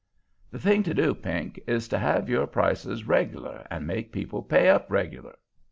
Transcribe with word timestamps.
"The 0.49 0.57
thing 0.57 0.81
to 0.81 0.95
do, 0.95 1.13
Pink, 1.13 1.59
is 1.67 1.87
to 1.89 1.99
have 1.99 2.27
your 2.27 2.47
prices 2.47 3.07
reg'lar, 3.07 3.67
and 3.69 3.85
make 3.85 4.11
people 4.11 4.41
pay 4.41 4.67
up 4.67 4.89
reg'lar. 4.89 5.35